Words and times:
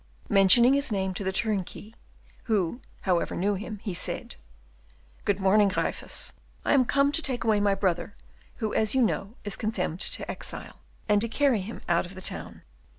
Mentioning 0.29 0.73
his 0.73 0.91
name 0.91 1.13
to 1.13 1.23
the 1.23 1.31
turnkey, 1.31 1.93
who 2.45 2.81
however 3.01 3.35
knew 3.35 3.53
him, 3.53 3.77
he 3.83 3.93
said, 3.93 4.35
"Good 5.25 5.39
morning, 5.39 5.67
Gryphus; 5.67 6.33
I 6.65 6.73
am 6.73 6.85
coming 6.85 7.11
to 7.11 7.21
take 7.21 7.43
away 7.43 7.59
my 7.59 7.75
brother, 7.75 8.15
who, 8.55 8.73
as 8.73 8.95
you 8.95 9.03
know, 9.03 9.35
is 9.43 9.55
condemned 9.55 9.99
to 9.99 10.31
exile, 10.31 10.77
and 11.07 11.21
to 11.21 11.27
carry 11.27 11.61
him 11.61 11.81
out 11.87 12.07
of 12.07 12.15
the 12.15 12.21
town." 12.21 12.63